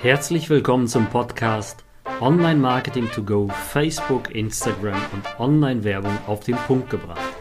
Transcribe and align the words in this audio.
Herzlich 0.00 0.48
willkommen 0.48 0.86
zum 0.86 1.10
Podcast 1.10 1.84
Online 2.20 2.60
Marketing 2.60 3.10
to 3.10 3.20
Go, 3.20 3.48
Facebook, 3.48 4.32
Instagram 4.32 5.02
und 5.12 5.40
Online-Werbung 5.40 6.16
auf 6.28 6.38
den 6.44 6.54
Punkt 6.54 6.88
gebracht. 6.88 7.34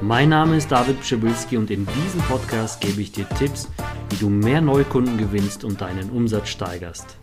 Mein 0.00 0.28
Name 0.28 0.56
ist 0.56 0.70
David 0.70 1.00
Pschibilski 1.00 1.56
und 1.56 1.72
in 1.72 1.84
diesem 1.84 2.20
Podcast 2.20 2.80
gebe 2.80 3.00
ich 3.00 3.10
dir 3.10 3.28
Tipps, 3.30 3.68
wie 4.10 4.16
du 4.16 4.30
mehr 4.30 4.60
Neukunden 4.60 5.18
gewinnst 5.18 5.64
und 5.64 5.80
deinen 5.80 6.08
Umsatz 6.10 6.50
steigerst. 6.50 7.18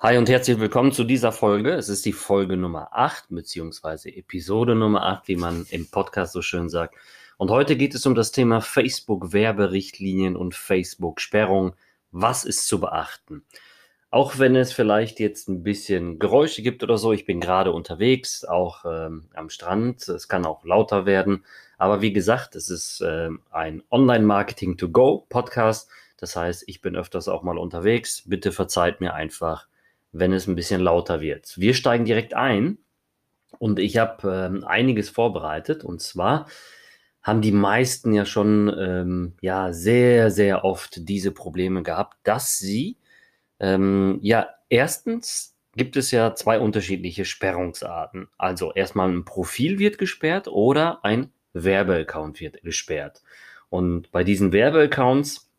Hi 0.00 0.18
und 0.18 0.28
herzlich 0.28 0.58
willkommen 0.58 0.90
zu 0.90 1.04
dieser 1.04 1.30
Folge. 1.30 1.70
Es 1.70 1.88
ist 1.88 2.04
die 2.04 2.12
Folge 2.12 2.56
Nummer 2.56 2.88
8 2.90 3.26
beziehungsweise 3.28 4.08
Episode 4.08 4.74
Nummer 4.74 5.04
8, 5.04 5.28
wie 5.28 5.36
man 5.36 5.66
im 5.70 5.88
Podcast 5.88 6.32
so 6.32 6.42
schön 6.42 6.68
sagt. 6.68 6.96
Und 7.44 7.50
heute 7.50 7.76
geht 7.76 7.94
es 7.94 8.06
um 8.06 8.14
das 8.14 8.32
Thema 8.32 8.62
Facebook-Werberichtlinien 8.62 10.34
und 10.34 10.54
Facebook-Sperrung. 10.54 11.74
Was 12.10 12.46
ist 12.46 12.66
zu 12.66 12.80
beachten? 12.80 13.42
Auch 14.10 14.38
wenn 14.38 14.56
es 14.56 14.72
vielleicht 14.72 15.20
jetzt 15.20 15.50
ein 15.50 15.62
bisschen 15.62 16.18
Geräusche 16.18 16.62
gibt 16.62 16.82
oder 16.82 16.96
so, 16.96 17.12
ich 17.12 17.26
bin 17.26 17.40
gerade 17.40 17.72
unterwegs, 17.72 18.46
auch 18.46 18.86
ähm, 18.86 19.28
am 19.34 19.50
Strand, 19.50 20.08
es 20.08 20.26
kann 20.26 20.46
auch 20.46 20.64
lauter 20.64 21.04
werden. 21.04 21.44
Aber 21.76 22.00
wie 22.00 22.14
gesagt, 22.14 22.56
es 22.56 22.70
ist 22.70 23.04
ähm, 23.06 23.42
ein 23.50 23.82
Online-Marketing-to-Go-Podcast. 23.90 25.90
Das 26.16 26.36
heißt, 26.36 26.64
ich 26.66 26.80
bin 26.80 26.96
öfters 26.96 27.28
auch 27.28 27.42
mal 27.42 27.58
unterwegs. 27.58 28.22
Bitte 28.24 28.52
verzeiht 28.52 29.02
mir 29.02 29.12
einfach, 29.12 29.68
wenn 30.12 30.32
es 30.32 30.46
ein 30.46 30.56
bisschen 30.56 30.80
lauter 30.80 31.20
wird. 31.20 31.58
Wir 31.58 31.74
steigen 31.74 32.06
direkt 32.06 32.32
ein 32.32 32.78
und 33.58 33.78
ich 33.78 33.98
habe 33.98 34.32
ähm, 34.32 34.64
einiges 34.64 35.10
vorbereitet. 35.10 35.84
Und 35.84 36.00
zwar 36.00 36.46
haben 37.24 37.40
die 37.40 37.52
meisten 37.52 38.12
ja 38.12 38.26
schon 38.26 38.72
ähm, 38.78 39.32
ja 39.40 39.72
sehr, 39.72 40.30
sehr 40.30 40.64
oft 40.64 41.08
diese 41.08 41.32
Probleme 41.32 41.82
gehabt, 41.82 42.18
dass 42.22 42.58
sie 42.58 42.98
ähm, 43.58 44.18
ja 44.22 44.48
erstens 44.68 45.56
gibt 45.76 45.96
es 45.96 46.10
ja 46.10 46.34
zwei 46.34 46.60
unterschiedliche 46.60 47.24
Sperrungsarten. 47.24 48.28
Also 48.38 48.72
erstmal 48.72 49.08
ein 49.10 49.24
Profil 49.24 49.78
wird 49.78 49.98
gesperrt 49.98 50.46
oder 50.48 51.04
ein 51.04 51.32
Werbeaccount 51.54 52.40
wird 52.40 52.62
gesperrt. 52.62 53.22
Und 53.70 54.10
bei 54.12 54.22
diesen 54.22 54.52
Werbeaccounts, 54.52 55.50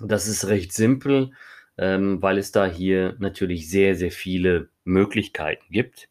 das 0.00 0.26
ist 0.26 0.48
recht 0.48 0.72
simpel, 0.72 1.32
ähm, 1.78 2.22
weil 2.22 2.38
es 2.38 2.52
da 2.52 2.66
hier 2.66 3.16
natürlich 3.18 3.70
sehr, 3.70 3.94
sehr 3.94 4.10
viele 4.10 4.68
Möglichkeiten 4.84 5.64
gibt. 5.70 6.08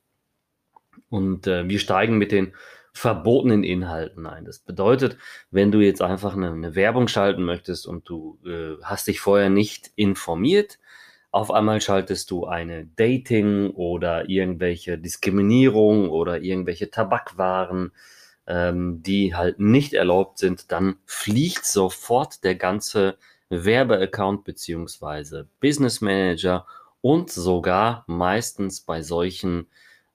Und 1.09 1.47
äh, 1.47 1.67
wir 1.67 1.79
steigen 1.79 2.17
mit 2.17 2.31
den 2.31 2.53
verbotenen 2.95 3.63
Inhalten 3.63 4.25
ein. 4.25 4.45
Das 4.45 4.59
bedeutet, 4.59 5.17
wenn 5.51 5.71
du 5.71 5.81
jetzt 5.81 6.01
einfach 6.01 6.33
eine, 6.33 6.51
eine 6.51 6.75
Werbung 6.75 7.09
schalten 7.09 7.43
möchtest 7.43 7.85
und 7.87 8.07
du 8.07 8.39
äh, 8.45 8.81
hast 8.83 9.07
dich 9.07 9.19
vorher 9.19 9.49
nicht 9.49 9.91
informiert, 9.95 10.79
auf 11.29 11.51
einmal 11.51 11.81
schaltest 11.81 12.31
du 12.31 12.45
eine 12.45 12.85
Dating 12.95 13.71
oder 13.71 14.29
irgendwelche 14.29 14.97
Diskriminierung 14.97 16.09
oder 16.09 16.41
irgendwelche 16.41 16.89
Tabakwaren, 16.89 17.91
ähm, 18.47 19.03
die 19.03 19.35
halt 19.35 19.59
nicht 19.59 19.93
erlaubt 19.93 20.37
sind, 20.37 20.71
dann 20.71 20.95
fliegt 21.05 21.65
sofort 21.65 22.45
der 22.45 22.55
ganze 22.55 23.17
Werbeaccount 23.49 24.45
beziehungsweise 24.45 25.49
Business 25.59 25.99
Manager 25.99 26.65
und 27.01 27.29
sogar 27.29 28.05
meistens 28.07 28.79
bei 28.79 29.01
solchen 29.01 29.67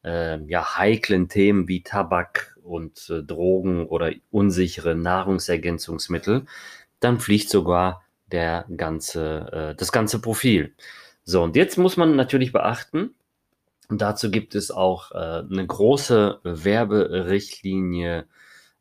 äh, 0.05 0.39
ja, 0.45 0.77
heiklen 0.77 1.29
Themen 1.29 1.69
wie 1.69 1.83
Tabak 1.83 2.57
und 2.63 3.11
äh, 3.11 3.23
Drogen 3.23 3.87
oder 3.87 4.13
unsichere 4.31 4.95
Nahrungsergänzungsmittel, 4.95 6.47
dann 7.01 7.21
fliegt 7.21 7.51
sogar 7.51 8.03
der 8.31 8.67
ganze, 8.77 9.73
äh, 9.73 9.75
das 9.75 9.93
ganze 9.93 10.21
Profil. 10.21 10.75
So, 11.25 11.43
und 11.43 11.57
jetzt 11.57 11.79
muss 11.79 11.97
man 11.97 12.17
natürlich 12.17 12.53
beachten, 12.53 13.15
und 13.89 14.01
dazu 14.01 14.31
gibt 14.31 14.55
es 14.55 14.71
auch 14.71 15.11
äh, 15.11 15.17
eine 15.51 15.67
große 15.67 16.41
Werberichtlinie, 16.45 18.27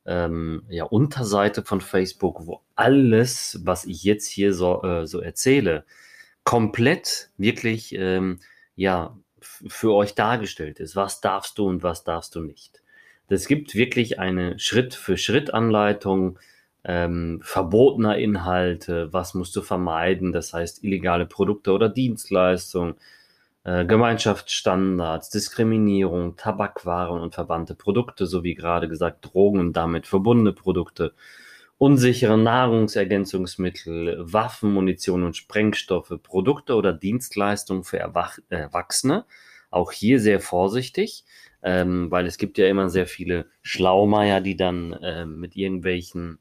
ähm, 0.06 0.64
ja, 0.70 0.84
Unterseite 0.86 1.64
von 1.64 1.82
Facebook, 1.82 2.46
wo 2.46 2.62
alles, 2.76 3.60
was 3.64 3.86
ich 3.86 4.04
jetzt 4.04 4.28
hier 4.28 4.54
so, 4.54 4.84
äh, 4.84 5.08
so 5.08 5.20
erzähle, 5.20 5.84
komplett 6.44 7.32
wirklich, 7.38 7.94
ähm, 7.96 8.40
ja, 8.76 9.18
für 9.68 9.94
euch 9.94 10.16
dargestellt 10.16 10.80
ist. 10.80 10.96
Was 10.96 11.22
darfst 11.22 11.58
du 11.58 11.68
und 11.68 11.84
was 11.84 12.04
darfst 12.04 12.36
du 12.36 12.42
nicht. 12.42 12.82
Es 13.28 13.48
gibt 13.48 13.76
wirklich 13.76 14.20
eine 14.20 14.58
Schritt-für-Schritt-Anleitung 14.58 16.40
ähm, 16.84 17.42
verbotener 17.44 18.18
Inhalte, 18.18 19.12
was 19.14 19.34
musst 19.34 19.56
du 19.56 19.62
vermeiden, 19.62 20.32
das 20.32 20.54
heißt 20.54 20.84
illegale 20.84 21.26
Produkte 21.26 21.72
oder 21.72 21.90
Dienstleistungen, 21.90 22.96
äh, 23.66 23.86
Gemeinschaftsstandards, 23.86 25.30
Diskriminierung, 25.30 26.38
Tabakwaren 26.38 27.22
und 27.22 27.36
verwandte 27.36 27.76
Produkte, 27.76 28.26
sowie 28.26 28.56
gerade 28.56 28.88
gesagt 28.88 29.28
Drogen 29.32 29.60
und 29.60 29.74
damit 29.74 30.08
verbundene 30.08 30.54
Produkte, 30.54 31.14
unsichere 31.80 32.38
Nahrungsergänzungsmittel, 32.38 34.18
Waffen, 34.20 34.74
Munition 34.74 35.24
und 35.24 35.38
Sprengstoffe, 35.38 36.14
Produkte 36.22 36.76
oder 36.76 36.94
Dienstleistungen 36.94 37.84
für 37.84 37.98
Erwach 37.98 38.38
Erwachsene. 38.50 39.26
Auch 39.72 39.92
hier 39.92 40.20
sehr 40.20 40.42
vorsichtig, 40.42 41.24
ähm, 41.64 42.12
weil 42.12 42.28
es 42.28 42.38
gibt 42.38 42.58
ja 42.58 42.68
immer 42.68 42.90
sehr 42.90 43.08
viele 43.08 43.46
Schlaumeier, 43.62 44.42
die 44.42 44.58
dann 44.58 44.92
äh, 44.94 45.26
mit 45.26 45.56
irgendwelchen 45.56 46.40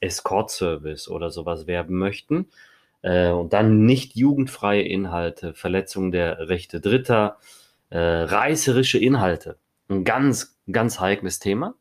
Escort-Service 0.00 1.08
oder 1.08 1.30
sowas 1.30 1.66
werben 1.66 1.98
möchten. 1.98 2.50
Äh, 3.00 3.30
und 3.30 3.54
dann 3.54 3.86
nicht 3.86 4.16
jugendfreie 4.16 4.82
Inhalte, 4.82 5.54
Verletzung 5.54 6.12
der 6.12 6.50
Rechte 6.50 6.82
Dritter, 6.82 7.38
äh, 7.88 7.98
reißerische 7.98 8.98
Inhalte. 8.98 9.56
Ein 9.88 10.04
ganz, 10.04 10.58
ganz 10.70 11.00
heikles 11.00 11.38
Thema 11.38 11.74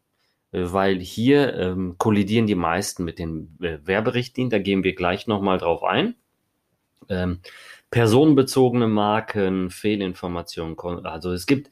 weil 0.54 1.00
hier 1.00 1.56
ähm, 1.56 1.96
kollidieren 1.98 2.48
die 2.48 2.56
meisten 2.56 3.04
mit 3.04 3.20
den 3.20 3.58
äh, 3.62 3.80
Werberichtlinien. 3.84 4.52
Da 4.52 4.60
gehen 4.60 4.84
wir 4.84 4.96
gleich 4.96 5.28
nochmal 5.28 5.58
drauf 5.58 5.84
ein. 5.84 6.16
Ähm, 7.10 7.40
personenbezogene 7.92 8.88
Marken, 8.88 9.70
Fehlinformationen, 9.70 10.78
also 11.06 11.32
es 11.32 11.46
gibt, 11.46 11.70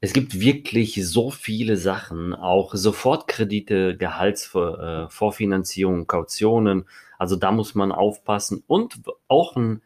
es 0.00 0.12
gibt 0.12 0.40
wirklich 0.40 1.00
so 1.08 1.30
viele 1.30 1.76
Sachen, 1.76 2.34
auch 2.34 2.74
Sofortkredite, 2.74 3.96
Gehaltsvorfinanzierung, 3.96 6.02
äh, 6.02 6.06
Kautionen. 6.06 6.86
Also 7.18 7.36
da 7.36 7.52
muss 7.52 7.74
man 7.74 7.92
aufpassen. 7.92 8.62
Und 8.66 9.00
auch 9.26 9.56
ein 9.56 9.82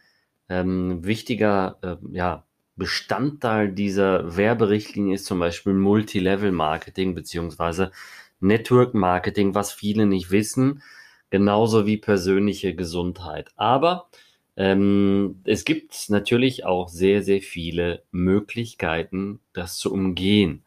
ähm, 0.49 1.05
wichtiger 1.05 1.79
äh, 1.83 1.97
ja, 2.11 2.45
Bestandteil 2.83 3.71
dieser 3.71 4.37
Werberichtlinie 4.37 5.15
ist 5.15 5.27
zum 5.27 5.39
Beispiel 5.39 5.73
Multilevel-Marketing 5.73 7.15
beziehungsweise 7.15 7.93
Network-Marketing, 8.41 9.55
was 9.55 9.73
viele 9.73 10.05
nicht 10.05 10.33
wissen, 10.33 10.83
genauso 11.31 11.87
wie 11.87 11.97
persönliche 11.97 12.75
Gesundheit. 12.75 13.53
Aber 13.55 14.09
ähm, 14.57 15.41
es 15.45 15.65
gibt 15.65 15.95
natürlich 16.09 16.65
auch 16.67 16.89
sehr, 16.89 17.23
sehr 17.23 17.41
viele 17.41 18.03
Möglichkeiten, 18.11 19.39
das 19.53 19.77
zu 19.77 19.93
umgehen. 19.93 20.65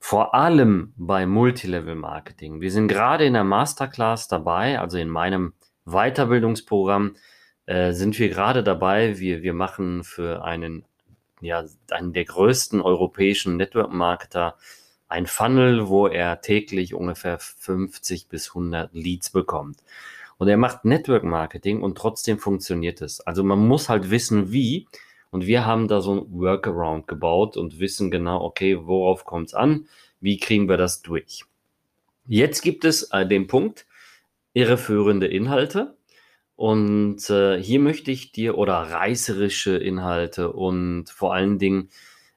Vor 0.00 0.34
allem 0.34 0.94
bei 0.96 1.26
Multilevel-Marketing. 1.26 2.60
Wir 2.60 2.72
sind 2.72 2.88
gerade 2.88 3.24
in 3.24 3.34
der 3.34 3.44
Masterclass 3.44 4.26
dabei, 4.26 4.80
also 4.80 4.98
in 4.98 5.08
meinem 5.08 5.52
Weiterbildungsprogramm 5.84 7.14
äh, 7.66 7.92
sind 7.92 8.18
wir 8.18 8.30
gerade 8.30 8.64
dabei. 8.64 9.20
Wir, 9.20 9.42
wir 9.42 9.54
machen 9.54 10.02
für 10.02 10.42
einen 10.42 10.84
ja, 11.40 11.64
einen 11.90 12.12
der 12.12 12.24
größten 12.24 12.80
europäischen 12.80 13.56
Network-Marketer 13.56 14.56
ein 15.08 15.26
Funnel, 15.26 15.88
wo 15.88 16.06
er 16.06 16.40
täglich 16.40 16.94
ungefähr 16.94 17.38
50 17.38 18.28
bis 18.28 18.50
100 18.50 18.94
Leads 18.94 19.30
bekommt. 19.30 19.82
Und 20.38 20.48
er 20.48 20.56
macht 20.56 20.84
Network-Marketing 20.84 21.82
und 21.82 21.98
trotzdem 21.98 22.38
funktioniert 22.38 23.02
es. 23.02 23.20
Also 23.20 23.44
man 23.44 23.58
muss 23.58 23.88
halt 23.88 24.10
wissen, 24.10 24.52
wie. 24.52 24.86
Und 25.30 25.46
wir 25.46 25.66
haben 25.66 25.86
da 25.86 26.00
so 26.00 26.14
ein 26.14 26.26
Workaround 26.32 27.06
gebaut 27.06 27.56
und 27.56 27.78
wissen 27.78 28.10
genau, 28.10 28.42
okay, 28.42 28.78
worauf 28.86 29.24
kommt 29.24 29.48
es 29.48 29.54
an? 29.54 29.86
Wie 30.20 30.38
kriegen 30.38 30.68
wir 30.68 30.76
das 30.76 31.02
durch? 31.02 31.44
Jetzt 32.26 32.62
gibt 32.62 32.84
es 32.84 33.10
äh, 33.12 33.26
den 33.26 33.48
Punkt, 33.48 33.86
irreführende 34.54 35.26
Inhalte. 35.26 35.96
Und 36.60 37.30
äh, 37.30 37.58
hier 37.58 37.80
möchte 37.80 38.10
ich 38.10 38.32
dir 38.32 38.58
oder 38.58 38.74
reißerische 38.74 39.78
Inhalte 39.78 40.52
und 40.52 41.08
vor 41.08 41.32
allen 41.32 41.58
Dingen, 41.58 41.88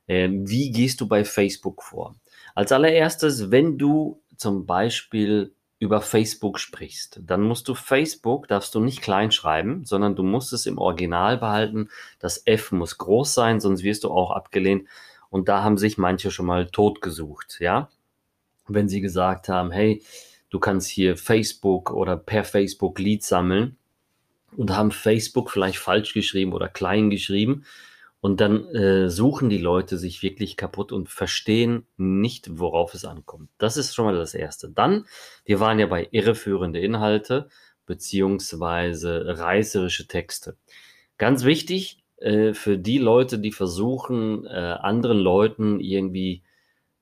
äh, 0.07 0.29
wie 0.31 0.71
gehst 0.71 1.01
du 1.01 1.09
bei 1.09 1.25
Facebook 1.25 1.83
vor? 1.83 2.15
Als 2.55 2.71
allererstes, 2.71 3.51
wenn 3.51 3.77
du 3.77 4.21
zum 4.37 4.65
Beispiel 4.65 5.53
über 5.77 5.99
Facebook 5.99 6.57
sprichst, 6.57 7.19
dann 7.25 7.41
musst 7.41 7.67
du 7.67 7.75
Facebook, 7.75 8.47
darfst 8.47 8.73
du 8.75 8.79
nicht 8.79 9.01
klein 9.01 9.33
schreiben, 9.33 9.83
sondern 9.83 10.15
du 10.15 10.23
musst 10.23 10.53
es 10.53 10.67
im 10.67 10.77
Original 10.77 11.37
behalten. 11.37 11.89
Das 12.19 12.43
F 12.47 12.71
muss 12.71 12.97
groß 12.97 13.33
sein, 13.33 13.59
sonst 13.59 13.83
wirst 13.83 14.05
du 14.05 14.09
auch 14.09 14.31
abgelehnt. 14.31 14.87
Und 15.31 15.49
da 15.49 15.63
haben 15.63 15.77
sich 15.77 15.97
manche 15.97 16.31
schon 16.31 16.45
mal 16.45 16.69
totgesucht, 16.69 17.57
ja? 17.59 17.89
Wenn 18.69 18.87
sie 18.87 19.01
gesagt 19.01 19.49
haben, 19.49 19.71
hey, 19.71 20.01
du 20.49 20.59
kannst 20.61 20.87
hier 20.87 21.17
Facebook 21.17 21.91
oder 21.91 22.15
per 22.15 22.45
Facebook 22.45 22.99
Leads 22.99 23.27
sammeln 23.27 23.75
und 24.57 24.71
haben 24.71 24.91
Facebook 24.91 25.51
vielleicht 25.51 25.77
falsch 25.77 26.13
geschrieben 26.13 26.53
oder 26.53 26.67
klein 26.67 27.09
geschrieben. 27.09 27.65
Und 28.21 28.39
dann 28.39 28.67
äh, 28.73 29.09
suchen 29.09 29.50
die 29.50 29.57
Leute 29.57 29.97
sich 29.97 30.23
wirklich 30.23 30.55
kaputt 30.55 30.94
und 30.94 31.09
verstehen 31.09 31.85
nicht, 31.97 32.57
worauf 32.57 32.94
es 32.94 33.03
ankommt. 33.03 33.50
Das 33.57 33.75
ist 33.75 33.94
schon 33.94 34.05
mal 34.05 34.15
das 34.15 34.33
Erste. 34.33 34.69
Dann, 34.69 35.05
wir 35.44 35.59
waren 35.59 35.77
ja 35.77 35.88
bei 35.88 36.07
irreführende 36.11 36.79
Inhalte 36.79 37.50
beziehungsweise 37.85 39.38
reißerische 39.38 40.07
Texte. 40.07 40.55
Ganz 41.17 41.44
wichtig 41.44 42.03
äh, 42.17 42.53
für 42.53 42.77
die 42.77 42.97
Leute, 42.97 43.39
die 43.39 43.51
versuchen, 43.51 44.45
äh, 44.45 44.50
anderen 44.50 45.19
Leuten 45.19 45.81
irgendwie 45.81 46.44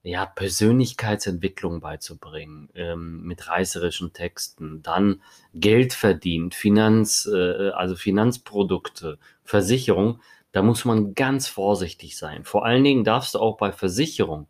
ja, 0.03 0.25
Persönlichkeitsentwicklung 0.25 1.79
beizubringen, 1.79 2.69
ähm, 2.73 3.21
mit 3.23 3.47
reißerischen 3.47 4.13
Texten, 4.13 4.81
dann 4.81 5.21
Geld 5.53 5.93
verdient, 5.93 6.55
Finanz, 6.55 7.29
äh, 7.31 7.69
also 7.69 7.95
Finanzprodukte, 7.95 9.19
Versicherung, 9.43 10.19
da 10.51 10.63
muss 10.63 10.85
man 10.85 11.13
ganz 11.13 11.47
vorsichtig 11.47 12.17
sein. 12.17 12.43
Vor 12.43 12.65
allen 12.65 12.83
Dingen 12.83 13.03
darfst 13.03 13.35
du 13.35 13.39
auch 13.39 13.57
bei 13.57 13.71
Versicherung, 13.71 14.47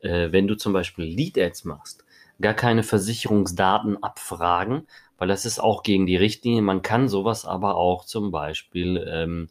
äh, 0.00 0.30
wenn 0.32 0.46
du 0.46 0.54
zum 0.54 0.72
Beispiel 0.72 1.06
Lead-Ads 1.06 1.64
machst, 1.64 2.04
gar 2.40 2.54
keine 2.54 2.82
Versicherungsdaten 2.82 4.02
abfragen, 4.02 4.86
weil 5.18 5.28
das 5.28 5.46
ist 5.46 5.60
auch 5.60 5.82
gegen 5.82 6.06
die 6.06 6.16
Richtlinie. 6.16 6.62
Man 6.62 6.82
kann 6.82 7.08
sowas 7.08 7.46
aber 7.46 7.76
auch 7.76 8.04
zum 8.04 8.30
Beispiel 8.30 9.04
ähm, 9.08 9.48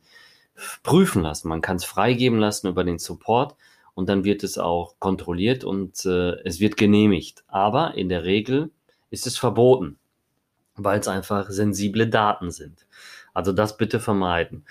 prüfen 0.84 1.24
lassen. 1.24 1.50
Man 1.50 1.62
kann 1.62 1.78
es 1.78 1.86
freigeben 1.86 2.40
lassen 2.40 2.68
über 2.68 2.84
den 2.84 3.00
Support 3.00 3.56
und 3.96 4.10
dann 4.10 4.24
wird 4.24 4.44
es 4.44 4.58
auch 4.58 4.96
kontrolliert 5.00 5.64
und 5.64 6.06
äh, 6.06 6.34
es 6.44 6.60
wird 6.60 6.78
genehmigt. 6.78 7.44
Aber 7.48 7.96
in 7.96 8.10
der 8.10 8.24
Regel 8.24 8.72
ist 9.10 9.28
es 9.28 9.38
verboten, 9.38 9.98
weil 10.76 11.00
es 11.00 11.08
einfach 11.08 11.50
sensible 11.50 12.08
Daten 12.08 12.52
sind. 12.52 12.88
Also 13.34 13.52
das 13.52 13.78
bitte 13.78 14.00
vermeiden. 14.00 14.66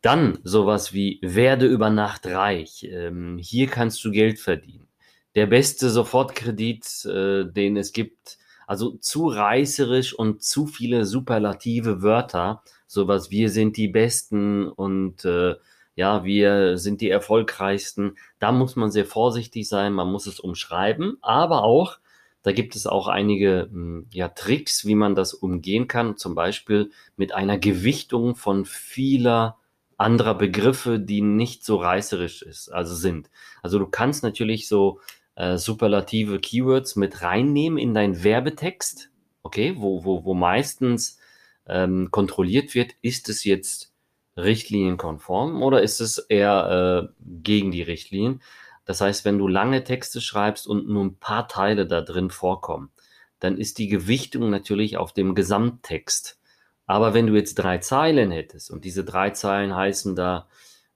Dann 0.00 0.38
sowas 0.42 0.92
wie 0.92 1.20
werde 1.22 1.66
über 1.66 1.90
Nacht 1.90 2.26
reich. 2.26 2.86
Ähm, 2.90 3.38
hier 3.38 3.68
kannst 3.68 4.04
du 4.04 4.10
Geld 4.10 4.40
verdienen. 4.40 4.88
Der 5.34 5.46
beste 5.46 5.90
Sofortkredit, 5.90 7.04
äh, 7.06 7.44
den 7.44 7.76
es 7.76 7.92
gibt. 7.92 8.38
Also 8.66 8.96
zu 8.96 9.28
reißerisch 9.28 10.14
und 10.14 10.42
zu 10.42 10.66
viele 10.66 11.04
superlative 11.04 12.02
Wörter. 12.02 12.62
Sowas, 12.86 13.30
wir 13.30 13.48
sind 13.48 13.76
die 13.76 13.88
Besten 13.88 14.68
und 14.68 15.24
äh, 15.24 15.54
ja, 15.94 16.24
wir 16.24 16.78
sind 16.78 17.00
die 17.00 17.10
erfolgreichsten. 17.10 18.16
Da 18.38 18.52
muss 18.52 18.76
man 18.76 18.90
sehr 18.90 19.06
vorsichtig 19.06 19.68
sein, 19.68 19.92
man 19.92 20.10
muss 20.10 20.26
es 20.26 20.40
umschreiben, 20.40 21.18
aber 21.20 21.64
auch, 21.64 21.98
da 22.42 22.52
gibt 22.52 22.74
es 22.74 22.86
auch 22.86 23.08
einige 23.08 23.68
hm, 23.70 24.06
ja, 24.12 24.28
Tricks, 24.28 24.84
wie 24.84 24.94
man 24.94 25.14
das 25.14 25.34
umgehen 25.34 25.88
kann, 25.88 26.16
zum 26.16 26.34
Beispiel 26.34 26.90
mit 27.16 27.32
einer 27.32 27.58
Gewichtung 27.58 28.34
von 28.34 28.64
vieler 28.64 29.58
anderer 29.96 30.34
Begriffe, 30.34 30.98
die 30.98 31.22
nicht 31.22 31.64
so 31.64 31.76
reißerisch 31.76 32.42
ist, 32.42 32.68
also 32.70 32.94
sind. 32.94 33.30
Also 33.62 33.78
du 33.78 33.86
kannst 33.86 34.22
natürlich 34.22 34.66
so 34.66 35.00
äh, 35.36 35.56
superlative 35.56 36.40
Keywords 36.40 36.96
mit 36.96 37.22
reinnehmen 37.22 37.78
in 37.78 37.94
deinen 37.94 38.24
Werbetext, 38.24 39.10
okay, 39.42 39.74
wo, 39.76 40.04
wo, 40.04 40.24
wo 40.24 40.34
meistens 40.34 41.18
ähm, 41.66 42.10
kontrolliert 42.10 42.74
wird, 42.74 42.92
ist 43.02 43.28
es 43.28 43.44
jetzt 43.44 43.91
richtlinienkonform 44.36 45.62
oder 45.62 45.82
ist 45.82 46.00
es 46.00 46.18
eher 46.18 47.08
äh, 47.08 47.22
gegen 47.42 47.70
die 47.70 47.82
Richtlinien? 47.82 48.42
Das 48.84 49.00
heißt, 49.00 49.24
wenn 49.24 49.38
du 49.38 49.46
lange 49.46 49.84
Texte 49.84 50.20
schreibst 50.20 50.66
und 50.66 50.88
nur 50.88 51.04
ein 51.04 51.16
paar 51.16 51.48
Teile 51.48 51.86
da 51.86 52.00
drin 52.00 52.30
vorkommen, 52.30 52.90
dann 53.38 53.58
ist 53.58 53.78
die 53.78 53.88
Gewichtung 53.88 54.50
natürlich 54.50 54.96
auf 54.96 55.12
dem 55.12 55.34
Gesamttext. 55.34 56.38
Aber 56.86 57.14
wenn 57.14 57.26
du 57.26 57.34
jetzt 57.34 57.54
drei 57.54 57.78
Zeilen 57.78 58.30
hättest 58.30 58.70
und 58.70 58.84
diese 58.84 59.04
drei 59.04 59.30
Zeilen 59.30 59.74
heißen 59.74 60.16
da, 60.16 60.48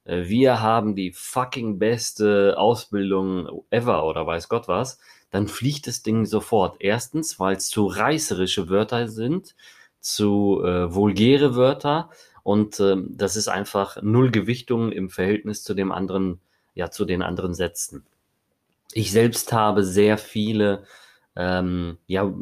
äh, 0.03 0.25
wir 0.25 0.61
haben 0.61 0.95
die 0.95 1.11
fucking 1.11 1.79
beste 1.79 2.55
Ausbildung 2.57 3.63
ever 3.69 4.05
oder 4.05 4.25
weiß 4.25 4.49
Gott 4.49 4.67
was, 4.67 4.99
dann 5.29 5.47
fliegt 5.47 5.87
das 5.87 6.03
Ding 6.03 6.25
sofort. 6.25 6.77
Erstens, 6.79 7.39
weil 7.39 7.57
es 7.57 7.69
zu 7.69 7.85
reißerische 7.85 8.69
Wörter 8.69 9.07
sind, 9.07 9.55
zu 9.99 10.61
äh, 10.63 10.93
vulgäre 10.93 11.55
Wörter 11.55 12.09
und 12.47 12.79
ähm, 12.79 13.09
das 13.09 13.35
ist 13.35 13.49
einfach 13.49 14.01
null 14.01 14.31
Gewichtung 14.31 14.93
im 14.93 15.09
Verhältnis 15.09 15.63
zu 15.63 15.73
dem 15.73 15.91
anderen, 15.91 16.39
ja, 16.75 16.89
zu 16.89 17.03
den 17.03 17.21
anderen 17.21 17.53
Sätzen. 17.53 18.05
Ich 18.93 19.11
selbst 19.11 19.51
habe 19.51 19.83
sehr 19.83 20.17
viele, 20.17 20.83
ähm, 21.35 21.97
ja, 22.07 22.33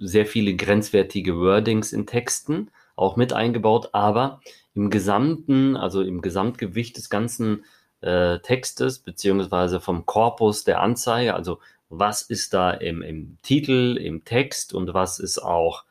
sehr 0.00 0.26
viele 0.26 0.54
grenzwertige 0.54 1.38
Wordings 1.38 1.94
in 1.94 2.06
Texten 2.06 2.70
auch 2.94 3.16
mit 3.16 3.32
eingebaut, 3.32 3.88
aber 3.94 4.42
im 4.74 4.90
gesamten, 4.90 5.78
also 5.78 6.02
im 6.02 6.20
Gesamtgewicht 6.20 6.98
des 6.98 7.08
ganzen 7.08 7.64
äh, 8.02 8.40
Textes, 8.40 8.98
beziehungsweise 8.98 9.80
vom 9.80 10.04
Korpus 10.04 10.64
der 10.64 10.82
Anzeige, 10.82 11.34
also 11.34 11.58
was 11.88 12.20
ist 12.20 12.52
da 12.52 12.70
im, 12.70 13.00
im 13.00 13.38
Titel, 13.42 13.96
im 13.96 14.26
Text 14.26 14.74
und 14.74 14.92
was 14.92 15.18
ist 15.18 15.38
auch 15.38 15.84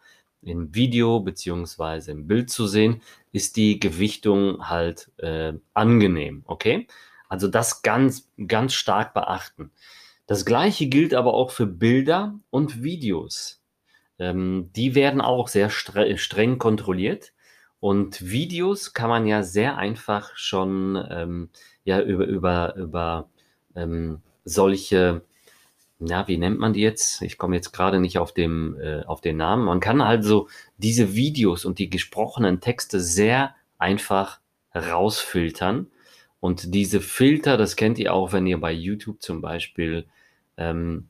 im 0.44 0.74
Video 0.74 1.20
beziehungsweise 1.20 2.12
im 2.12 2.28
Bild 2.28 2.50
zu 2.50 2.68
sehen, 2.68 3.02
ist 3.38 3.56
die 3.56 3.80
Gewichtung 3.80 4.68
halt 4.68 5.12
äh, 5.18 5.54
angenehm, 5.76 6.44
okay? 6.48 6.88
Also 7.30 7.48
das 7.48 7.84
ganz, 7.84 8.30
ganz 8.48 8.74
stark 8.74 9.14
beachten. 9.14 9.72
Das 10.26 10.44
gleiche 10.44 10.88
gilt 10.88 11.14
aber 11.14 11.36
auch 11.36 11.52
für 11.52 11.68
Bilder 11.68 12.34
und 12.50 12.82
Videos. 12.82 13.62
Ähm, 14.18 14.72
die 14.76 14.96
werden 14.96 15.22
auch 15.22 15.48
sehr 15.48 15.70
stre 15.70 16.18
streng 16.18 16.58
kontrolliert. 16.58 17.32
Und 17.80 18.28
Videos 18.28 18.94
kann 18.94 19.10
man 19.10 19.28
ja 19.28 19.44
sehr 19.44 19.78
einfach 19.78 20.36
schon 20.36 20.98
ähm, 21.12 21.50
ja, 21.84 22.02
über, 22.02 22.26
über, 22.26 22.76
über 22.76 23.30
ähm, 23.76 24.22
solche 24.46 25.22
ja, 26.00 26.28
wie 26.28 26.38
nennt 26.38 26.60
man 26.60 26.74
die 26.74 26.82
jetzt? 26.82 27.22
Ich 27.22 27.38
komme 27.38 27.56
jetzt 27.56 27.72
gerade 27.72 28.00
nicht 28.00 28.20
auf, 28.20 28.34
dem, 28.34 28.80
äh, 28.80 29.04
auf 29.06 29.22
den 29.22 29.38
Namen. 29.38 29.66
Man 29.66 29.80
kann 29.80 30.02
also 30.02 30.48
diese 30.78 31.16
Videos 31.16 31.66
und 31.66 31.80
die 31.80 31.90
gesprochenen 31.90 32.60
Texte 32.60 33.00
sehr 33.00 33.56
einfach 33.78 34.40
rausfiltern. 34.76 35.88
Und 36.40 36.74
diese 36.76 37.02
Filter, 37.02 37.58
das 37.58 37.76
kennt 37.76 37.98
ihr 37.98 38.14
auch, 38.14 38.32
wenn 38.32 38.46
ihr 38.46 38.60
bei 38.60 38.72
YouTube 38.72 39.22
zum 39.22 39.42
Beispiel 39.42 40.06
ähm, 40.58 41.10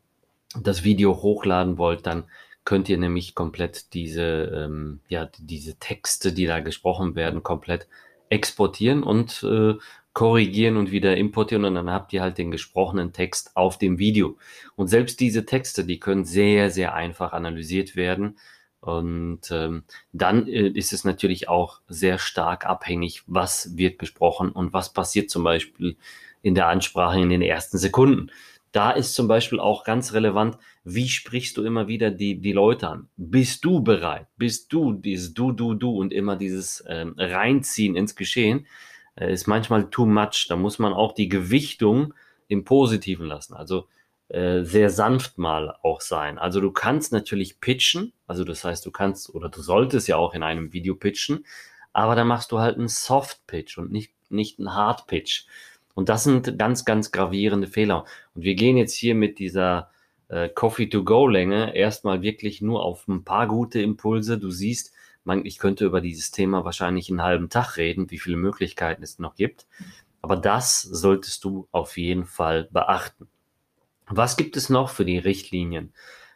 das 0.61 0.83
Video 0.83 1.21
hochladen 1.21 1.77
wollt, 1.77 2.05
dann 2.05 2.23
könnt 2.63 2.89
ihr 2.89 2.97
nämlich 2.97 3.35
komplett 3.35 3.93
diese, 3.93 4.23
ähm, 4.23 5.01
ja, 5.09 5.29
diese 5.37 5.75
Texte, 5.75 6.31
die 6.33 6.45
da 6.45 6.59
gesprochen 6.59 7.15
werden, 7.15 7.43
komplett 7.43 7.87
exportieren 8.29 9.03
und 9.03 9.43
äh, 9.43 9.75
korrigieren 10.17 10.77
und 10.77 10.89
wieder 10.89 11.15
importieren 11.15 11.63
und 11.63 11.75
dann 11.75 11.91
habt 11.91 12.11
ihr 12.11 12.23
halt 12.23 12.39
den 12.39 12.49
gesprochenen 12.49 13.13
Text 13.13 13.51
auf 13.53 13.77
dem 13.77 13.99
Video. 13.99 14.35
Und 14.75 14.87
selbst 14.87 15.19
diese 15.19 15.45
Texte, 15.45 15.85
die 15.85 15.99
können 15.99 16.25
sehr, 16.25 16.71
sehr 16.71 16.95
einfach 16.95 17.33
analysiert 17.33 17.95
werden. 17.95 18.39
Und 18.79 19.51
ähm, 19.51 19.83
dann 20.13 20.47
äh, 20.47 20.69
ist 20.69 20.91
es 20.91 21.03
natürlich 21.03 21.49
auch 21.49 21.81
sehr 21.87 22.17
stark 22.17 22.65
abhängig, 22.65 23.25
was 23.27 23.77
wird 23.77 23.99
gesprochen 23.99 24.49
und 24.49 24.73
was 24.73 24.91
passiert 24.91 25.29
zum 25.29 25.43
Beispiel 25.43 25.97
in 26.41 26.55
der 26.55 26.67
Ansprache 26.67 27.21
in 27.21 27.29
den 27.29 27.43
ersten 27.43 27.77
Sekunden. 27.77 28.31
Da 28.71 28.89
ist 28.89 29.13
zum 29.13 29.27
Beispiel 29.27 29.59
auch 29.59 29.83
ganz 29.83 30.13
relevant, 30.13 30.57
wie 30.83 31.09
sprichst 31.09 31.57
du 31.57 31.63
immer 31.63 31.87
wieder 31.87 32.09
die, 32.09 32.41
die 32.41 32.53
Leute 32.53 32.87
an? 32.87 33.07
Bist 33.17 33.63
du 33.65 33.81
bereit? 33.83 34.25
Bist 34.35 34.73
du 34.73 34.93
dieses 34.93 35.35
Du, 35.35 35.51
Du, 35.51 35.75
Du 35.75 35.95
und 35.95 36.11
immer 36.11 36.37
dieses 36.37 36.83
ähm, 36.87 37.13
Reinziehen 37.19 37.95
ins 37.95 38.15
Geschehen? 38.15 38.65
Äh, 39.17 39.31
ist 39.31 39.47
manchmal 39.47 39.89
too 39.89 40.05
much. 40.05 40.47
Da 40.47 40.55
muss 40.55 40.79
man 40.79 40.93
auch 40.93 41.13
die 41.13 41.29
Gewichtung 41.29 42.13
im 42.47 42.63
Positiven 42.63 43.25
lassen. 43.25 43.53
Also 43.53 43.87
äh, 44.29 44.63
sehr 44.63 44.89
sanft 44.89 45.37
mal 45.37 45.77
auch 45.83 46.01
sein. 46.01 46.37
Also 46.37 46.61
du 46.61 46.71
kannst 46.71 47.11
natürlich 47.11 47.59
pitchen, 47.59 48.13
also 48.27 48.43
das 48.43 48.63
heißt, 48.63 48.85
du 48.85 48.91
kannst 48.91 49.33
oder 49.33 49.49
du 49.49 49.61
solltest 49.61 50.07
ja 50.07 50.17
auch 50.17 50.33
in 50.33 50.43
einem 50.43 50.73
Video 50.73 50.95
pitchen, 50.95 51.45
aber 51.93 52.15
dann 52.15 52.27
machst 52.27 52.51
du 52.51 52.59
halt 52.59 52.77
einen 52.77 52.89
Soft 52.89 53.45
Pitch 53.47 53.77
und 53.77 53.91
nicht, 53.91 54.13
nicht 54.29 54.59
einen 54.59 54.73
Hard 54.73 55.07
Pitch. 55.07 55.45
Und 55.95 56.09
das 56.09 56.25
sind 56.25 56.59
ganz, 56.59 56.85
ganz 56.85 57.11
gravierende 57.11 57.67
Fehler. 57.67 58.05
Und 58.35 58.43
wir 58.43 58.53
gehen 58.53 58.77
jetzt 58.77 58.93
hier 58.93 59.15
mit 59.15 59.39
dieser 59.39 59.89
äh, 60.27 60.49
Coffee-to-Go-Länge 60.49 61.75
erstmal 61.75 62.21
wirklich 62.21 62.61
nur 62.61 62.83
auf 62.83 63.07
ein 63.07 63.23
paar 63.23 63.47
gute 63.47 63.81
Impulse. 63.81 64.37
Du 64.37 64.51
siehst, 64.51 64.93
man, 65.27 65.45
ich 65.45 65.59
könnte 65.59 65.85
über 65.85 66.01
dieses 66.01 66.31
Thema 66.31 66.63
wahrscheinlich 66.63 67.09
einen 67.09 67.21
halben 67.21 67.49
Tag 67.49 67.77
reden, 67.77 68.09
wie 68.09 68.17
viele 68.17 68.37
Möglichkeiten 68.37 69.03
es 69.03 69.19
noch 69.19 69.35
gibt. 69.35 69.67
Aber 70.21 70.37
das 70.37 70.81
solltest 70.81 71.43
du 71.43 71.67
auf 71.71 71.97
jeden 71.97 72.25
Fall 72.25 72.69
beachten. 72.71 73.27
Was 74.07 74.37
gibt 74.37 74.55
es 74.55 74.69
noch 74.69 74.89
für 74.89 75.03
die 75.05 75.17
Richtlinien? 75.17 75.93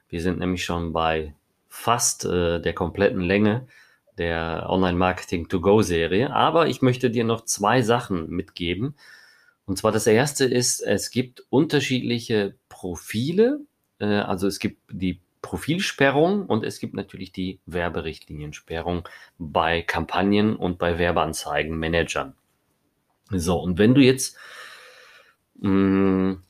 Wir 0.10 0.22
sind 0.22 0.40
nämlich 0.40 0.66
schon 0.66 0.92
bei 0.92 1.34
fast 1.70 2.26
äh, 2.26 2.60
der 2.60 2.74
kompletten 2.74 3.22
Länge 3.22 3.66
der 4.18 4.66
Online-Marketing-to-Go-Serie. 4.70 6.34
Aber 6.34 6.68
ich 6.68 6.82
möchte 6.82 7.10
dir 7.10 7.24
noch 7.24 7.46
zwei 7.46 7.82
Sachen 7.82 8.30
mitgeben. 8.30 8.96
Und 9.66 9.78
zwar 9.78 9.94
das 9.94 10.06
erste 10.06 10.44
ist, 10.44 10.82
es 10.82 11.12
gibt 11.12 11.46
unterschiedliche 11.50 12.56
Profile. 12.68 13.62
Äh, 14.00 14.06
also 14.06 14.48
es 14.48 14.60
gibt 14.60 14.82
die 14.92 15.22
Profilsperrung 15.42 16.46
und 16.46 16.64
es 16.64 16.80
gibt 16.80 16.94
natürlich 16.94 17.32
die 17.32 17.60
Werberichtliniensperrung 17.66 19.08
bei 19.38 19.82
Kampagnen 19.82 20.56
und 20.56 20.78
bei 20.78 20.98
Werbeanzeigenmanagern. 21.00 22.36
So, 23.30 23.60
und 23.60 23.78
wenn 23.78 23.96
du 23.96 24.02
jetzt 24.02 24.38
mh, 25.56 25.70
mm, 25.70 26.44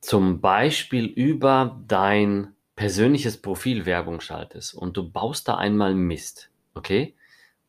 zum 0.00 0.40
Beispiel 0.40 1.06
über 1.06 1.80
dein 1.86 2.54
persönliches 2.74 3.40
Profil 3.40 3.86
Werbung 3.86 4.20
schaltest 4.20 4.74
und 4.74 4.96
du 4.96 5.08
baust 5.08 5.48
da 5.48 5.56
einmal 5.56 5.94
Mist, 5.94 6.50
okay, 6.74 7.14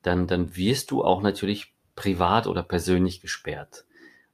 dann, 0.01 0.27
dann 0.27 0.55
wirst 0.55 0.91
du 0.91 1.03
auch 1.03 1.21
natürlich 1.21 1.73
privat 1.95 2.47
oder 2.47 2.63
persönlich 2.63 3.21
gesperrt. 3.21 3.85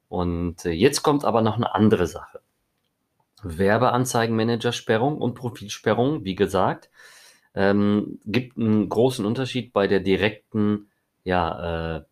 Und 0.07 0.65
äh, 0.65 0.71
jetzt 0.71 1.03
kommt 1.03 1.25
aber 1.25 1.41
noch 1.41 1.55
eine 1.55 1.75
andere 1.75 2.07
Sache. 2.07 2.41
Werbeanzeigenmanager-Sperrung 3.43 5.17
und 5.17 5.35
Profilsperrung, 5.35 6.25
wie 6.25 6.35
gesagt, 6.35 6.89
ähm, 7.55 8.19
gibt 8.25 8.57
einen 8.57 8.89
großen 8.89 9.25
Unterschied 9.25 9.73
bei 9.73 9.87
der 9.87 9.99
direkten 9.99 10.89
ja, 11.23 11.97
äh, 11.97 12.03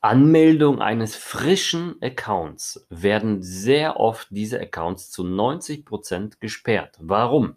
Anmeldung 0.00 0.80
eines 0.80 1.14
frischen 1.14 1.96
Accounts. 2.00 2.86
Werden 2.90 3.42
sehr 3.42 4.00
oft 4.00 4.28
diese 4.30 4.60
Accounts 4.60 5.10
zu 5.10 5.22
90% 5.24 6.40
gesperrt. 6.40 6.96
Warum? 7.00 7.56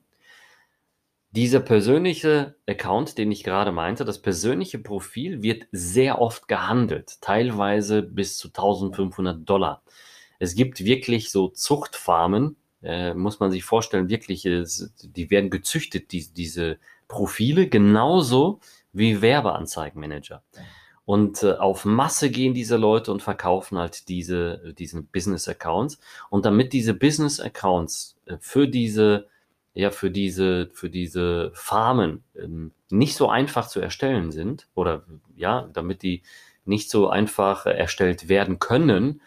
Dieser 1.32 1.60
persönliche 1.60 2.56
Account, 2.66 3.18
den 3.18 3.32
ich 3.32 3.44
gerade 3.44 3.74
meinte, 3.74 4.06
das 4.06 4.22
persönliche 4.22 4.80
Profil 4.80 5.44
wird 5.44 5.68
sehr 5.72 6.22
oft 6.22 6.48
gehandelt, 6.48 7.20
teilweise 7.20 8.04
bis 8.04 8.38
zu 8.38 8.48
1500 8.50 9.50
Dollar. 9.50 9.82
Es 10.40 10.56
gibt 10.56 10.86
wirklich 10.86 11.32
so 11.32 11.50
Zuchtfarmen, 11.50 12.56
äh, 12.86 13.14
muss 13.14 13.40
man 13.40 13.52
sich 13.52 13.64
vorstellen, 13.64 14.10
wirklich, 14.10 14.46
äh, 14.46 14.64
die 15.04 15.30
werden 15.30 15.50
gezüchtet, 15.50 16.12
die, 16.12 16.28
diese 16.34 16.78
Profile, 17.08 17.68
genauso 17.68 18.60
wie 18.94 19.22
Werbeanzeigenmanager. 19.22 20.44
Und 21.06 21.44
äh, 21.44 21.54
auf 21.54 21.86
Masse 21.86 22.32
gehen 22.32 22.54
diese 22.54 22.78
Leute 22.78 23.12
und 23.12 23.22
verkaufen 23.22 23.78
halt 23.78 24.08
diese, 24.10 24.74
diesen 24.78 25.08
Business 25.08 25.48
Accounts. 25.48 26.00
Und 26.30 26.46
damit 26.46 26.74
diese 26.74 26.94
Business 26.94 27.40
Accounts 27.40 28.18
äh, 28.26 28.38
für 28.40 28.68
diese, 28.68 29.28
ja, 29.74 29.92
für 29.92 30.10
diese, 30.10 30.70
für 30.74 30.90
diese 30.90 31.52
Farmen 31.54 32.24
ähm, 32.36 32.72
nicht 32.90 33.16
so 33.16 33.30
einfach 33.30 33.68
zu 33.68 33.80
erstellen 33.80 34.32
sind, 34.32 34.68
oder 34.74 35.04
ja, 35.36 35.70
damit 35.74 36.02
die 36.02 36.24
nicht 36.66 36.90
so 36.90 37.10
einfach 37.10 37.66
erstellt 37.66 38.28
werden 38.30 38.58
können, 38.58 39.22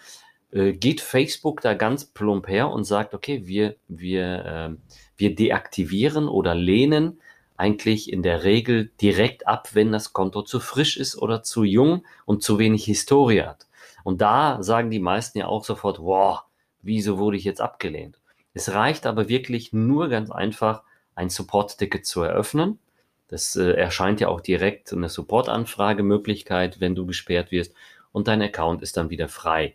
äh, 0.53 0.73
geht 0.73 1.01
Facebook 1.01 1.61
da 1.61 1.75
ganz 1.75 2.05
plump 2.05 2.49
her 2.49 2.71
und 2.71 2.85
sagt, 2.85 3.15
okay, 3.15 3.47
wir, 3.47 3.77
wir, 3.89 4.45
äh, 4.45 4.95
wir 5.17 5.35
deaktivieren 5.35 6.29
oder 6.29 6.55
lehnen 6.55 7.21
eigentlich 7.57 8.13
in 8.13 8.23
der 8.23 8.45
Regel 8.45 8.91
direkt 9.01 9.47
ab, 9.47 9.71
wenn 9.75 9.93
das 9.93 10.13
Konto 10.13 10.43
zu 10.43 10.61
frisch 10.61 10.97
ist 10.97 11.17
oder 11.17 11.43
zu 11.43 11.65
jung 11.65 12.05
und 12.25 12.43
zu 12.43 12.59
wenig 12.59 12.85
Historie 12.85 13.43
hat. 13.43 13.67
Und 14.05 14.21
da 14.21 14.63
sagen 14.63 14.91
die 14.91 15.01
meisten 15.01 15.39
ja 15.39 15.49
auch 15.49 15.65
sofort, 15.65 15.99
wow, 15.99 16.43
wieso 16.83 17.19
wurde 17.19 17.37
ich 17.37 17.45
jetzt 17.45 17.61
abgelehnt? 17.61 18.21
Es 18.55 18.73
reicht 18.73 19.07
aber 19.07 19.29
wirklich 19.29 19.73
nur 19.73 20.09
ganz 20.09 20.31
einfach, 20.31 20.83
ein 21.15 21.31
Support-Ticket 21.31 22.07
zu 22.07 22.23
eröffnen. 22.23 22.79
Das 23.27 23.57
äh, 23.57 23.73
erscheint 23.73 24.21
ja 24.21 24.29
auch 24.29 24.41
direkt 24.41 24.93
eine 24.93 25.09
Support-Anfrage-Möglichkeit, 25.09 26.81
wenn 26.81 26.95
du 26.95 27.07
gesperrt 27.07 27.51
wirst 27.51 27.75
und 28.13 28.29
dein 28.29 28.41
Account 28.41 28.83
ist 28.83 28.97
dann 28.97 29.11
wieder 29.11 29.29
frei. 29.29 29.75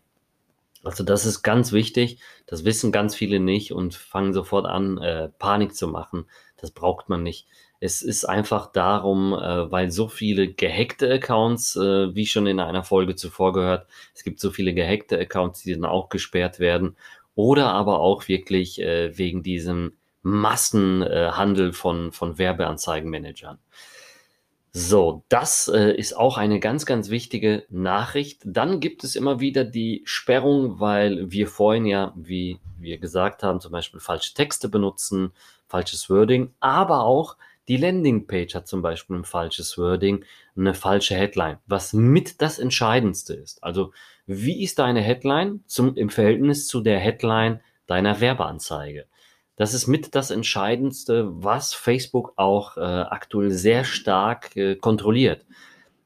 Also 0.83 1.03
das 1.03 1.25
ist 1.25 1.43
ganz 1.43 1.71
wichtig. 1.71 2.19
Das 2.45 2.65
wissen 2.65 2.91
ganz 2.91 3.15
viele 3.15 3.39
nicht 3.39 3.71
und 3.71 3.95
fangen 3.95 4.33
sofort 4.33 4.65
an, 4.65 4.97
äh, 4.97 5.29
Panik 5.39 5.75
zu 5.75 5.87
machen. 5.87 6.25
Das 6.57 6.71
braucht 6.71 7.09
man 7.09 7.23
nicht. 7.23 7.47
Es 7.79 8.01
ist 8.01 8.25
einfach 8.25 8.71
darum, 8.71 9.33
äh, 9.33 9.71
weil 9.71 9.91
so 9.91 10.07
viele 10.07 10.53
gehackte 10.53 11.11
Accounts, 11.11 11.75
äh, 11.75 12.13
wie 12.15 12.25
schon 12.25 12.47
in 12.47 12.59
einer 12.59 12.83
Folge 12.83 13.15
zuvor 13.15 13.53
gehört, 13.53 13.87
es 14.13 14.23
gibt 14.23 14.39
so 14.39 14.51
viele 14.51 14.73
gehackte 14.73 15.19
Accounts, 15.19 15.63
die 15.63 15.73
dann 15.73 15.85
auch 15.85 16.09
gesperrt 16.09 16.59
werden. 16.59 16.95
Oder 17.35 17.71
aber 17.71 17.99
auch 17.99 18.27
wirklich 18.27 18.81
äh, 18.81 19.17
wegen 19.17 19.41
diesem 19.41 19.93
Massenhandel 20.21 21.73
von, 21.73 22.11
von 22.11 22.37
Werbeanzeigenmanagern. 22.37 23.59
So, 24.75 25.23
das 25.29 25.67
äh, 25.67 25.91
ist 25.95 26.17
auch 26.17 26.37
eine 26.37 26.59
ganz, 26.59 26.87
ganz 26.87 27.11
wichtige 27.11 27.63
Nachricht. 27.69 28.41
Dann 28.43 28.79
gibt 28.79 29.03
es 29.03 29.15
immer 29.15 29.39
wieder 29.39 29.65
die 29.65 30.01
Sperrung, 30.03 30.79
weil 30.79 31.31
wir 31.31 31.47
vorhin 31.47 31.85
ja, 31.85 32.11
wie 32.15 32.59
wir 32.79 32.97
gesagt 32.97 33.43
haben, 33.43 33.59
zum 33.59 33.71
Beispiel 33.71 33.99
falsche 33.99 34.33
Texte 34.33 34.69
benutzen, 34.69 35.31
falsches 35.67 36.09
Wording, 36.09 36.53
aber 36.59 37.03
auch 37.03 37.37
die 37.67 37.77
Landingpage 37.77 38.55
hat 38.55 38.67
zum 38.67 38.81
Beispiel 38.81 39.17
ein 39.17 39.25
falsches 39.25 39.77
Wording, 39.77 40.25
eine 40.57 40.73
falsche 40.73 41.15
Headline, 41.15 41.59
was 41.67 41.93
mit 41.93 42.41
das 42.41 42.57
Entscheidendste 42.57 43.35
ist. 43.35 43.63
Also, 43.63 43.93
wie 44.25 44.63
ist 44.63 44.79
deine 44.79 45.01
Headline 45.01 45.63
zum, 45.67 45.95
im 45.95 46.09
Verhältnis 46.09 46.67
zu 46.67 46.81
der 46.81 46.99
Headline 46.99 47.61
deiner 47.85 48.19
Werbeanzeige? 48.19 49.05
Das 49.55 49.73
ist 49.73 49.87
mit 49.87 50.15
das 50.15 50.31
Entscheidendste, 50.31 51.29
was 51.43 51.73
Facebook 51.73 52.33
auch 52.37 52.77
äh, 52.77 52.81
aktuell 52.81 53.51
sehr 53.51 53.83
stark 53.83 54.55
äh, 54.55 54.75
kontrolliert. 54.75 55.45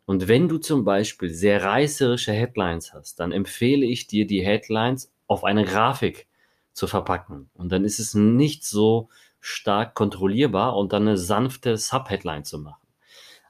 Und 0.06 0.27
wenn 0.27 0.48
du 0.48 0.58
zum 0.58 0.84
Beispiel 0.84 1.30
sehr 1.30 1.63
reißerische 1.63 2.32
Headlines 2.32 2.94
hast, 2.94 3.20
dann 3.20 3.32
empfehle 3.32 3.86
ich 3.86 4.08
dir, 4.08 4.25
die 4.25 4.46
Headlines 4.46 5.12
auf 5.27 5.44
eine 5.44 5.66
Grafik 5.66 6.27
zu 6.74 6.88
verpacken. 6.88 7.50
Und 7.54 7.72
dann 7.72 7.84
ist 7.84 8.00
es 8.00 8.13
nicht 8.13 8.66
so 8.66 9.10
stark 9.39 9.96
kontrollierbar 9.96 10.75
und 10.75 10.94
dann 10.94 11.04
eine 11.04 11.18
sanfte 11.18 11.77
Subheadline 11.77 12.46
zu 12.46 12.60
machen. 12.60 12.88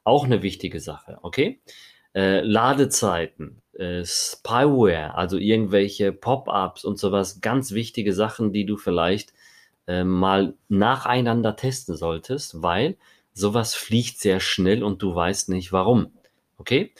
Auch 0.04 0.26
eine 0.26 0.42
wichtige 0.42 0.80
Sache, 0.80 1.20
okay? 1.22 1.60
Äh, 2.16 2.42
Ladezeiten, 2.42 3.62
äh, 3.74 4.04
Spyware, 4.06 5.16
also 5.16 5.38
irgendwelche 5.38 6.12
Pop-ups 6.12 6.86
und 6.86 6.98
sowas, 6.98 7.42
ganz 7.42 7.72
wichtige 7.72 8.14
Sachen, 8.14 8.54
die 8.54 8.66
du 8.66 8.78
vielleicht 8.78 9.34
äh, 9.88 10.04
mal 10.04 10.54
nacheinander 10.68 11.56
testen 11.56 11.96
solltest, 11.96 12.62
weil 12.62 12.98
sowas 13.34 13.74
fliegt 13.76 14.20
sehr 14.20 14.40
schnell 14.40 14.84
und 14.84 15.02
du 15.02 15.16
weißt 15.16 15.50
nicht 15.50 15.72
warum. 15.72 16.12
Okay? 16.58 16.94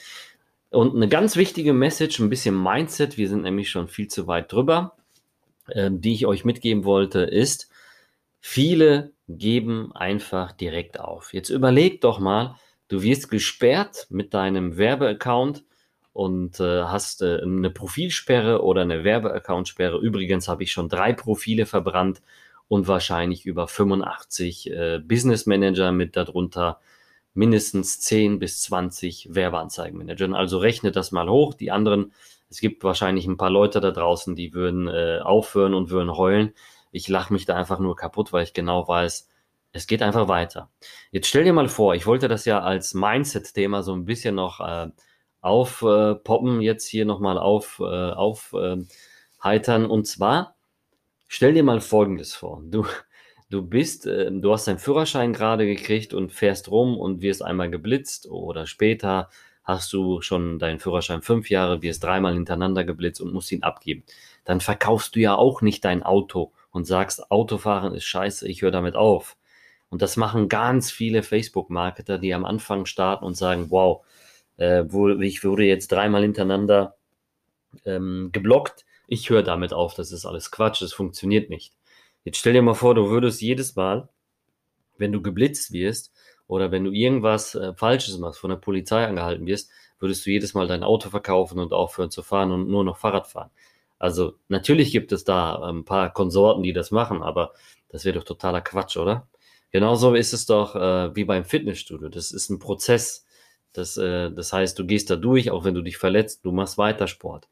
Und 0.70 0.94
eine 0.94 1.08
ganz 1.08 1.36
wichtige 1.36 1.72
Message, 1.72 2.18
ein 2.18 2.30
bisschen 2.30 2.60
Mindset, 2.60 3.16
wir 3.16 3.28
sind 3.28 3.42
nämlich 3.42 3.70
schon 3.70 3.88
viel 3.88 4.08
zu 4.08 4.26
weit 4.26 4.52
drüber, 4.52 4.96
äh, 5.68 5.90
die 5.92 6.12
ich 6.14 6.26
euch 6.26 6.44
mitgeben 6.44 6.84
wollte, 6.84 7.20
ist, 7.20 7.70
viele 8.40 9.12
geben 9.28 9.92
einfach 9.94 10.52
direkt 10.52 11.00
auf. 11.00 11.32
Jetzt 11.34 11.50
überleg 11.50 12.00
doch 12.00 12.18
mal, 12.18 12.56
du 12.88 13.02
wirst 13.02 13.30
gesperrt 13.30 14.06
mit 14.10 14.34
deinem 14.34 14.76
Werbeaccount 14.76 15.64
und 16.12 16.60
äh, 16.60 16.82
hast 16.82 17.22
äh, 17.22 17.40
eine 17.42 17.70
Profilsperre 17.70 18.62
oder 18.62 18.82
eine 18.82 19.04
Werbeaccountsperre. 19.04 19.98
Übrigens 19.98 20.48
habe 20.48 20.62
ich 20.62 20.72
schon 20.72 20.88
drei 20.88 21.12
Profile 21.12 21.66
verbrannt 21.66 22.22
und 22.68 22.86
wahrscheinlich 22.86 23.46
über 23.46 23.66
85 23.66 24.70
äh, 24.70 24.98
Business 24.98 25.46
Manager 25.46 25.92
mit 25.92 26.16
darunter 26.16 26.80
mindestens 27.34 28.00
10 28.00 28.38
bis 28.38 28.62
20 28.62 29.34
Werbeanzeigenmanagern. 29.34 30.34
Also 30.34 30.58
rechnet 30.58 30.96
das 30.96 31.12
mal 31.12 31.28
hoch. 31.28 31.54
Die 31.54 31.70
anderen, 31.70 32.12
es 32.50 32.60
gibt 32.60 32.84
wahrscheinlich 32.84 33.26
ein 33.26 33.36
paar 33.36 33.50
Leute 33.50 33.80
da 33.80 33.90
draußen, 33.90 34.34
die 34.34 34.54
würden 34.54 34.88
äh, 34.88 35.20
aufhören 35.22 35.74
und 35.74 35.90
würden 35.90 36.16
heulen. 36.16 36.52
Ich 36.90 37.08
lache 37.08 37.32
mich 37.32 37.44
da 37.44 37.54
einfach 37.54 37.78
nur 37.78 37.96
kaputt, 37.96 38.32
weil 38.32 38.44
ich 38.44 38.54
genau 38.54 38.88
weiß, 38.88 39.28
es 39.72 39.86
geht 39.86 40.02
einfach 40.02 40.28
weiter. 40.28 40.70
Jetzt 41.10 41.28
stell 41.28 41.44
dir 41.44 41.52
mal 41.52 41.68
vor, 41.68 41.94
ich 41.94 42.06
wollte 42.06 42.28
das 42.28 42.44
ja 42.44 42.60
als 42.60 42.94
Mindset-Thema 42.94 43.82
so 43.82 43.94
ein 43.94 44.04
bisschen 44.04 44.34
noch 44.34 44.60
äh, 44.60 44.88
aufpoppen, 45.40 46.60
äh, 46.60 46.64
jetzt 46.64 46.86
hier 46.86 47.04
nochmal 47.04 47.38
auf, 47.38 47.78
äh, 47.80 47.84
aufheitern. 47.84 49.86
und 49.86 50.06
zwar, 50.06 50.56
Stell 51.30 51.52
dir 51.52 51.62
mal 51.62 51.80
Folgendes 51.82 52.34
vor. 52.34 52.62
Du, 52.64 52.86
du 53.50 53.62
bist, 53.62 54.06
äh, 54.06 54.30
du 54.32 54.52
hast 54.52 54.66
deinen 54.66 54.78
Führerschein 54.78 55.34
gerade 55.34 55.66
gekriegt 55.66 56.14
und 56.14 56.32
fährst 56.32 56.70
rum 56.70 56.96
und 56.98 57.20
wirst 57.20 57.44
einmal 57.44 57.70
geblitzt 57.70 58.28
oder 58.28 58.66
später 58.66 59.28
hast 59.62 59.92
du 59.92 60.22
schon 60.22 60.58
deinen 60.58 60.78
Führerschein 60.78 61.20
fünf 61.20 61.50
Jahre, 61.50 61.82
wirst 61.82 62.02
dreimal 62.02 62.32
hintereinander 62.32 62.84
geblitzt 62.84 63.20
und 63.20 63.34
musst 63.34 63.52
ihn 63.52 63.62
abgeben. 63.62 64.04
Dann 64.44 64.62
verkaufst 64.62 65.14
du 65.14 65.20
ja 65.20 65.34
auch 65.34 65.60
nicht 65.60 65.84
dein 65.84 66.02
Auto 66.02 66.52
und 66.70 66.86
sagst, 66.86 67.30
Autofahren 67.30 67.94
ist 67.94 68.04
scheiße, 68.04 68.48
ich 68.48 68.62
höre 68.62 68.70
damit 68.70 68.96
auf. 68.96 69.36
Und 69.90 70.00
das 70.00 70.16
machen 70.16 70.48
ganz 70.48 70.90
viele 70.90 71.22
Facebook-Marketer, 71.22 72.18
die 72.18 72.32
am 72.32 72.46
Anfang 72.46 72.86
starten 72.86 73.26
und 73.26 73.36
sagen, 73.36 73.66
wow, 73.70 74.04
äh, 74.56 74.82
ich 75.22 75.44
wurde 75.44 75.64
jetzt 75.64 75.92
dreimal 75.92 76.22
hintereinander 76.22 76.96
ähm, 77.84 78.30
geblockt 78.32 78.86
ich 79.08 79.30
höre 79.30 79.42
damit 79.42 79.72
auf, 79.72 79.94
das 79.94 80.12
ist 80.12 80.26
alles 80.26 80.50
Quatsch, 80.50 80.82
das 80.82 80.92
funktioniert 80.92 81.50
nicht. 81.50 81.72
Jetzt 82.24 82.38
stell 82.38 82.52
dir 82.52 82.62
mal 82.62 82.74
vor, 82.74 82.94
du 82.94 83.08
würdest 83.08 83.40
jedes 83.40 83.74
Mal, 83.74 84.08
wenn 84.98 85.12
du 85.12 85.22
geblitzt 85.22 85.72
wirst 85.72 86.12
oder 86.46 86.70
wenn 86.70 86.84
du 86.84 86.92
irgendwas 86.92 87.54
äh, 87.54 87.74
Falsches 87.74 88.18
machst, 88.18 88.38
von 88.38 88.50
der 88.50 88.58
Polizei 88.58 89.06
angehalten 89.06 89.46
wirst, 89.46 89.70
würdest 89.98 90.26
du 90.26 90.30
jedes 90.30 90.54
Mal 90.54 90.68
dein 90.68 90.84
Auto 90.84 91.10
verkaufen 91.10 91.58
und 91.58 91.72
aufhören 91.72 92.10
zu 92.10 92.22
fahren 92.22 92.52
und 92.52 92.68
nur 92.68 92.84
noch 92.84 92.98
Fahrrad 92.98 93.26
fahren. 93.26 93.50
Also 93.98 94.34
natürlich 94.48 94.92
gibt 94.92 95.10
es 95.10 95.24
da 95.24 95.56
ein 95.62 95.84
paar 95.84 96.12
Konsorten, 96.12 96.62
die 96.62 96.72
das 96.72 96.90
machen, 96.90 97.22
aber 97.22 97.54
das 97.88 98.04
wäre 98.04 98.18
doch 98.18 98.24
totaler 98.24 98.60
Quatsch, 98.60 98.96
oder? 98.96 99.26
Genauso 99.70 100.14
ist 100.14 100.32
es 100.32 100.46
doch 100.46 100.76
äh, 100.76 101.14
wie 101.16 101.24
beim 101.24 101.44
Fitnessstudio. 101.44 102.08
Das 102.08 102.30
ist 102.30 102.50
ein 102.50 102.58
Prozess. 102.58 103.26
Das, 103.72 103.96
äh, 103.96 104.30
das 104.30 104.52
heißt, 104.52 104.78
du 104.78 104.86
gehst 104.86 105.10
da 105.10 105.16
durch, 105.16 105.50
auch 105.50 105.64
wenn 105.64 105.74
du 105.74 105.82
dich 105.82 105.96
verletzt, 105.96 106.44
du 106.44 106.52
machst 106.52 106.78
weiter 106.78 107.06
Sport. 107.06 107.48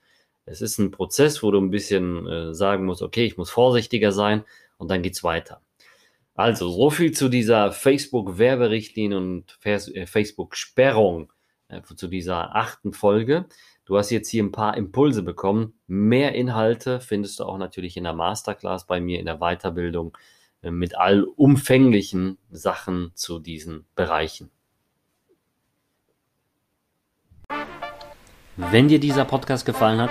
Es 0.47 0.61
ist 0.61 0.79
ein 0.79 0.93
Prozess, 0.93 1.43
wo 1.43 1.51
du 1.51 1.61
ein 1.61 1.71
bisschen 1.71 2.27
äh, 2.27 2.55
sagen 2.55 2.87
musst, 2.87 3.03
okay, 3.03 3.27
ich 3.27 3.37
muss 3.37 3.51
vorsichtiger 3.51 4.13
sein 4.13 4.45
und 4.79 4.91
dann 4.91 5.03
geht's 5.03 5.25
weiter. 5.25 5.61
Also, 6.37 6.71
so 6.71 6.91
viel 6.91 7.13
zu 7.13 7.29
dieser 7.29 7.73
Facebook-Werberichtlinie 7.73 9.17
und 9.17 9.59
äh, 9.65 10.07
Facebook-Sperrung 10.07 11.33
äh, 11.69 11.83
zu 11.83 12.07
dieser 12.07 12.55
achten 12.55 12.93
Folge. 12.93 13.47
Du 13.87 13.97
hast 13.97 14.11
jetzt 14.11 14.29
hier 14.29 14.45
ein 14.45 14.53
paar 14.53 14.77
Impulse 14.77 15.23
bekommen. 15.23 15.75
Mehr 15.87 16.35
Inhalte 16.35 17.01
findest 17.01 17.41
du 17.41 17.45
auch 17.45 17.59
natürlich 17.59 17.97
in 17.97 18.05
der 18.05 18.13
Masterclass 18.13 18.87
bei 18.87 19.01
mir 19.01 19.19
in 19.19 19.27
der 19.27 19.39
Weiterbildung 19.39 20.17
äh, 20.63 20.71
mit 20.71 20.97
allumfänglichen 20.97 22.39
Sachen 22.51 23.11
zu 23.15 23.39
diesen 23.41 23.87
Bereichen. 23.97 24.51
Wenn 28.57 28.89
dir 28.89 29.01
dieser 29.01 29.25
Podcast 29.25 29.67
gefallen 29.67 30.01
hat, 30.01 30.11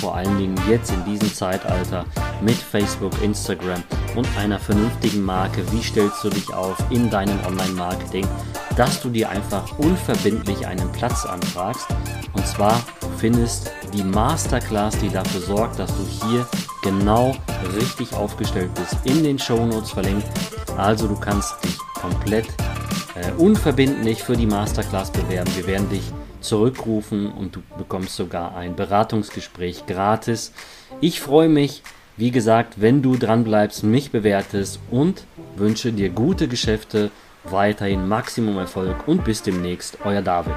vor 0.00 0.16
allen 0.16 0.38
Dingen 0.38 0.56
jetzt 0.68 0.90
in 0.92 1.04
diesem 1.04 1.32
Zeitalter 1.32 2.04
mit 2.40 2.56
Facebook, 2.56 3.12
Instagram 3.22 3.82
und 4.16 4.26
einer 4.38 4.58
vernünftigen 4.58 5.22
Marke, 5.22 5.62
wie 5.72 5.82
stellst 5.82 6.24
du 6.24 6.30
dich 6.30 6.52
auf 6.52 6.76
in 6.90 7.10
deinem 7.10 7.38
Online-Marketing, 7.46 8.26
dass 8.76 9.00
du 9.00 9.10
dir 9.10 9.28
einfach 9.28 9.78
unverbindlich 9.78 10.66
einen 10.66 10.90
Platz 10.92 11.26
anfragst. 11.26 11.86
Und 12.32 12.46
zwar 12.46 12.82
findest 13.18 13.70
die 13.92 14.04
Masterclass, 14.04 14.98
die 14.98 15.10
dafür 15.10 15.40
sorgt, 15.40 15.78
dass 15.78 15.90
du 15.96 16.04
hier 16.04 16.46
genau 16.82 17.34
richtig 17.76 18.14
aufgestellt 18.14 18.70
bist, 18.74 18.96
in 19.04 19.22
den 19.22 19.38
Show 19.38 19.66
Notes 19.66 19.90
verlinkt. 19.90 20.26
Also 20.76 21.06
du 21.06 21.16
kannst 21.16 21.62
dich 21.64 21.76
komplett 22.00 22.46
äh, 23.14 23.32
unverbindlich 23.36 24.22
für 24.22 24.36
die 24.36 24.46
Masterclass 24.46 25.10
bewerben. 25.10 25.50
Wir 25.56 25.66
werden 25.66 25.88
dich 25.90 26.12
zurückrufen 26.40 27.30
und 27.30 27.56
du 27.56 27.62
bekommst 27.78 28.16
sogar 28.16 28.56
ein 28.56 28.76
Beratungsgespräch 28.76 29.86
gratis. 29.86 30.52
Ich 31.00 31.20
freue 31.20 31.48
mich, 31.48 31.82
wie 32.16 32.30
gesagt, 32.30 32.80
wenn 32.80 33.02
du 33.02 33.16
dran 33.16 33.44
bleibst, 33.44 33.84
mich 33.84 34.10
bewertest 34.10 34.80
und 34.90 35.24
wünsche 35.56 35.92
dir 35.92 36.10
gute 36.10 36.48
Geschäfte, 36.48 37.10
weiterhin 37.44 38.06
Maximum 38.08 38.58
Erfolg 38.58 38.96
und 39.06 39.24
bis 39.24 39.42
demnächst, 39.42 39.98
euer 40.04 40.22
David. 40.22 40.54